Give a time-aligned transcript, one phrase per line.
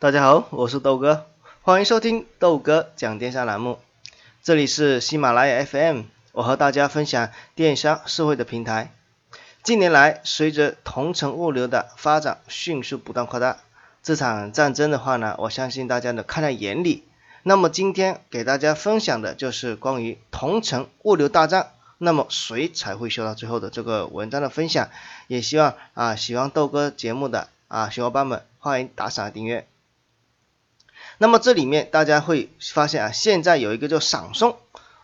[0.00, 1.26] 大家好，我是豆哥，
[1.60, 3.78] 欢迎收听豆哥讲电商栏目。
[4.42, 8.94] 这里是喜马拉雅 FM，我和大家分享电商社会的平台。
[9.62, 13.58] 近年来，随着同城物流的发展迅速不断扩大，
[14.02, 17.04] 这场战争的话呢，我相信大家都看在眼里。
[17.42, 24.88] 那么今天给大家分享的就是关于同城物流大战，那么谁才会修到最后的这个文章的分享？
[25.26, 29.66] 也希望啊喜欢豆哥节目的啊小伙伴们欢迎打赏订阅。
[31.22, 34.56] 那么这里面大家会发现啊，现在有一个叫闪送、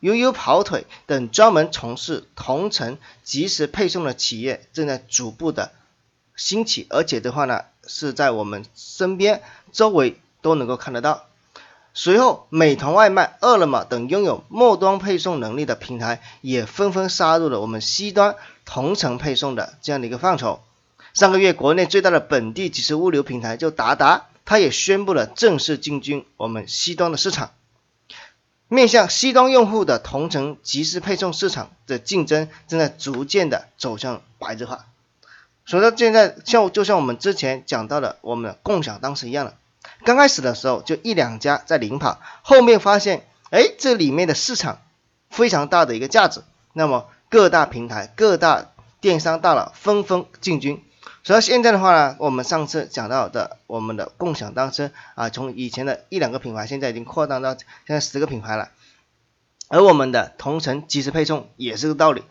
[0.00, 5.72] 悠悠跑腿等专门从事同城即时配送的企业正在逐步的
[6.36, 9.40] 兴起，而且的话呢，是在我们身边
[9.72, 11.24] 周围都能够看得到。
[11.94, 18.36] 随后，美团外卖、饿了么等拥有末端配送能力的平台也纷纷杀入了我们 C 端
[18.66, 20.60] 同城配送的这样的一个范畴。
[21.14, 24.26] 上个月，国内最大的本地即时物流平台就达达。
[24.44, 27.52] 它也宣布了正式进军我们西端的市场，
[28.68, 34.86] 面向西端用户的同城即时配送市场的竞争正在逐渐的走向白热化。
[35.64, 39.54] 所以说现在像就像我们之前讲到的我们的共享单车一样的，
[40.04, 44.82] 刚开始的时候就一两家在领跑，后面发现哎这里面的市场
[45.30, 50.82] 非常大的一个价值，那么各大平台各大电商大佬纷纷进军。
[51.24, 58.70] 所以现在的话呢，我们上次讲到的我们的共享单车啊，从以前的一两个品牌，现在已经扩大到现在十个品牌了。
[59.68, 62.24] 而我们的同城即时配送也是个道理。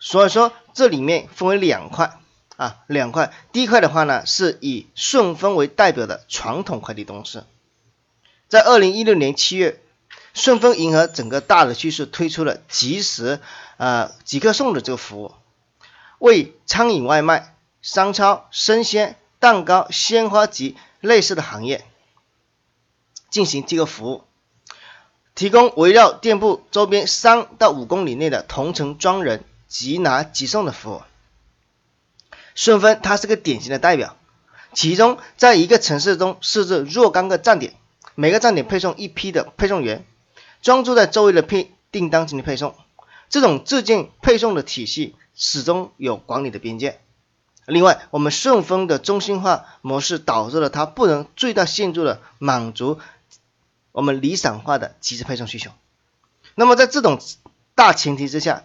[0.00, 2.18] 所以说这里面分为两块
[2.56, 3.32] 啊，两块。
[3.52, 7.44] 第一块的话呢，是以顺丰为代表的传统快递公司，
[8.48, 9.80] 在二零一六年七月，
[10.34, 13.38] 顺丰迎合整个大的趋势，推出了即时
[13.76, 15.32] 呃即刻送的这个服务，
[16.18, 17.54] 为餐饮外卖。
[17.82, 21.84] 商超、生鲜、蛋糕、鲜花及类似的行业
[23.28, 24.22] 进行这个服务，
[25.34, 31.02] 提供围绕店铺周边三到五公里内的同城专人即拿即送的服务。
[32.54, 34.16] 顺丰它是个典型的代表，
[34.72, 37.74] 其中在一个城市中设置若干个站点，
[38.14, 40.04] 每个站点配送一批的配送员，
[40.60, 42.76] 专注在周围的配订单进行配送。
[43.28, 47.00] 这种自建配送的体系始终有管理的边界。
[47.66, 52.98] 另外，我们顺丰的中心化模式导致了它不能最大限度的满足
[53.92, 55.70] 我们理想化的即时配送需求。
[56.54, 57.20] 那么在这种
[57.74, 58.64] 大前提之下，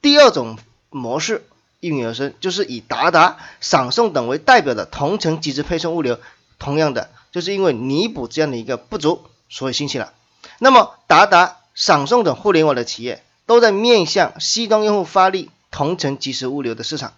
[0.00, 0.56] 第二种
[0.90, 1.44] 模式
[1.80, 6.20] 应运而生，就是以达达、闪送等为代表的同城即时配送物流，
[6.58, 10.12] 同样的，就是因为弥补这样的一个不足，所以兴起了。
[10.58, 17.14] 那么达达、闪送等互联网的企业都在面向 C 端用户发力同城即时物流的市场。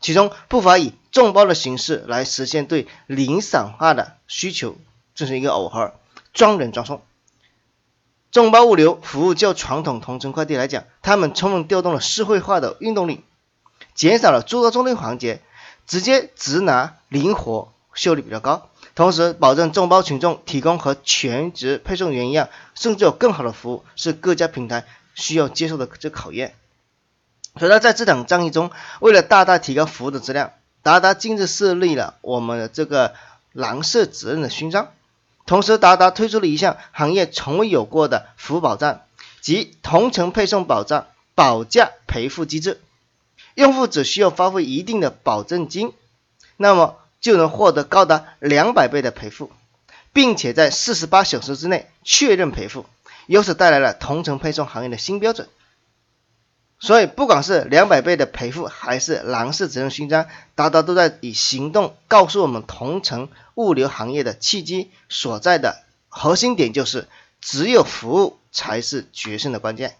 [0.00, 4.76] 其中不乏以众包的形式来实现对零散化的需求，
[5.14, 5.94] 进行一个耦合，
[6.32, 7.02] 专人专送。
[8.30, 13.22] 众包物流服务较传统同城快递来讲，他们充分调动了社会化的运动力，
[13.94, 15.40] 减少了诸多中间环节，
[15.86, 24.84] 直接直拿，灵活，效率比较高，同时保证众包群众提供和全职配送员一样，甚至有更好的服务，是各家平台
[25.14, 26.56] 需要接受的这考验。
[27.58, 28.70] 所以在这场战役中，
[29.00, 33.14] 为了大大提高服务的质量，达达近日设立了我们的这个
[33.52, 34.90] 蓝色责任的勋章。
[35.46, 39.02] 同时，达达推出了一项行业从未有过的服务保障，
[39.40, 42.80] 即同城配送保障保价赔付机制。
[43.54, 45.92] 用户只需要发挥一定的保证金，
[46.56, 49.52] 那么就能获得高达两百倍的赔付，
[50.12, 52.86] 并且在四十八小时之内确认赔付，
[53.26, 55.48] 由此带来了同城配送行业的新标准。
[56.80, 67.08] 所以，不管是两百倍的赔付，还是蓝色责任勋章，达达都在以行动告诉我们同城物流行业的契机所在的核心点，就是
[67.40, 69.96] 只有服务才是决胜的关键。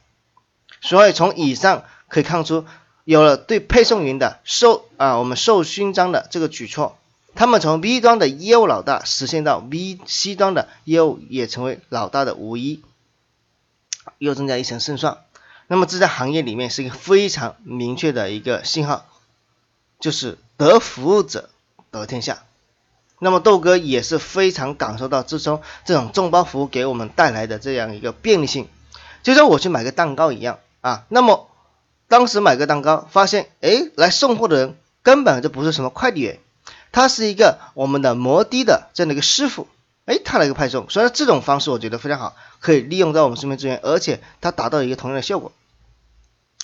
[0.83, 2.67] 所以，从以上可以看出，
[3.05, 6.99] 有了对配送员的授啊，我们授勋章的这个举措，
[7.35, 12.83] 他们从 B 端的业务老大实现到 VC 端的业务也成为老大的无疑，
[14.19, 15.19] 又增加一层胜算。
[15.67, 19.07] 那么这在行业里面是一个非常明确的一个信号，
[19.99, 21.51] 就是得服务者
[21.91, 22.43] 得天下。
[23.19, 28.69] 那么豆哥也是非常感受到自从这种众包服务给我们带来的这样一个便利性，
[29.23, 31.07] 就像我去买个蛋糕一样啊。
[31.09, 31.49] 那么
[32.09, 36.39] 当时买个蛋糕，发现哎来送货的人根本就不是什么快递员，
[36.93, 39.67] 他是一个我们的摩的的这样的一个师傅。
[40.07, 45.53] 哎，他来一个派送，所以这种方式我觉得非常好，可以利用到我们身边资源，而且它达到一个同样的效果。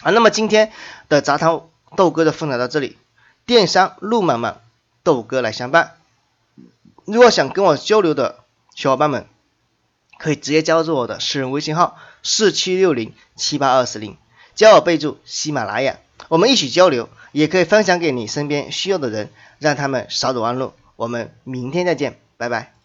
[0.03, 0.73] 啊，那么今天
[1.09, 1.63] 的杂谈
[1.97, 2.99] 豆哥的分享到这里，
[3.47, 4.61] 电商路漫漫，
[5.03, 5.95] 豆哥来相伴。
[7.07, 8.41] 如果想跟我交流的
[8.75, 9.27] 小伙伴们
[10.19, 14.17] 可以直接加入我的私人微信号四七六零七八二四零，
[14.55, 15.99] 加我备注喜马拉雅，
[16.29, 20.73] 我们一起交流，也可以分享给你身边需要的人，让他们少走弯路。
[20.97, 22.80] 我们明天再见，拜拜。